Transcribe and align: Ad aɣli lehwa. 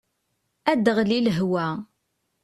Ad 0.71 0.85
aɣli 0.91 1.19
lehwa. 1.21 1.67